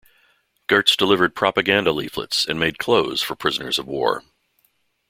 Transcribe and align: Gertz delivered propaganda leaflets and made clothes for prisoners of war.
Gertz 0.67 0.97
delivered 0.97 1.35
propaganda 1.35 1.91
leaflets 1.91 2.43
and 2.47 2.59
made 2.59 2.79
clothes 2.79 3.21
for 3.21 3.35
prisoners 3.35 3.77
of 3.77 3.85
war. 3.85 4.23